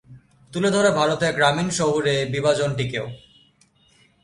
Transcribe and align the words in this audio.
তুলে 0.51 0.69
ধরে 0.71 0.89
ভারতের 0.91 1.33
গ্রামীণ-শহুরে 1.35 2.25
বিভাজনটিকেও। 2.25 3.07